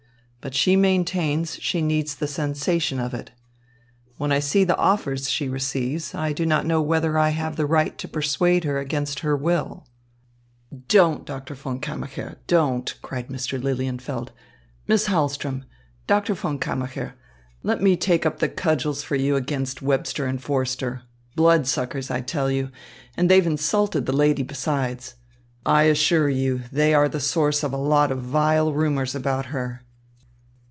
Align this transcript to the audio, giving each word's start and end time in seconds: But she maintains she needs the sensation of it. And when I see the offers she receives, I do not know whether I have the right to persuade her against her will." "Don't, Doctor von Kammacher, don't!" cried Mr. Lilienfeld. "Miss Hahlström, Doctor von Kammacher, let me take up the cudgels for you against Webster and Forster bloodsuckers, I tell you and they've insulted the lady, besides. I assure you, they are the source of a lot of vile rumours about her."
But 0.43 0.55
she 0.55 0.75
maintains 0.75 1.57
she 1.59 1.83
needs 1.83 2.15
the 2.15 2.27
sensation 2.27 2.99
of 2.99 3.13
it. 3.13 3.29
And 3.29 3.35
when 4.17 4.31
I 4.31 4.39
see 4.39 4.63
the 4.63 4.75
offers 4.75 5.29
she 5.29 5.47
receives, 5.47 6.15
I 6.15 6.33
do 6.33 6.47
not 6.47 6.65
know 6.65 6.81
whether 6.81 7.15
I 7.15 7.29
have 7.29 7.57
the 7.57 7.67
right 7.67 7.95
to 7.99 8.07
persuade 8.07 8.63
her 8.63 8.79
against 8.79 9.19
her 9.19 9.37
will." 9.37 9.87
"Don't, 10.87 11.25
Doctor 11.27 11.53
von 11.53 11.79
Kammacher, 11.79 12.37
don't!" 12.47 12.91
cried 13.03 13.27
Mr. 13.27 13.61
Lilienfeld. 13.61 14.29
"Miss 14.87 15.07
Hahlström, 15.09 15.61
Doctor 16.07 16.33
von 16.33 16.57
Kammacher, 16.57 17.13
let 17.61 17.79
me 17.79 17.95
take 17.95 18.25
up 18.25 18.39
the 18.39 18.49
cudgels 18.49 19.03
for 19.03 19.15
you 19.15 19.35
against 19.35 19.83
Webster 19.83 20.25
and 20.25 20.41
Forster 20.41 21.03
bloodsuckers, 21.35 22.09
I 22.09 22.21
tell 22.21 22.49
you 22.49 22.71
and 23.15 23.29
they've 23.29 23.45
insulted 23.45 24.07
the 24.07 24.11
lady, 24.11 24.41
besides. 24.41 25.13
I 25.67 25.83
assure 25.83 26.29
you, 26.29 26.61
they 26.71 26.95
are 26.95 27.07
the 27.07 27.19
source 27.19 27.61
of 27.61 27.73
a 27.73 27.77
lot 27.77 28.11
of 28.11 28.23
vile 28.23 28.73
rumours 28.73 29.13
about 29.13 29.45
her." 29.53 29.83